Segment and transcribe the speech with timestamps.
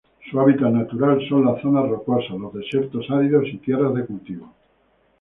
[0.31, 4.51] Su hábitat natural son las zonas rocosas, los desiertos áridos, y tierras de cultivo.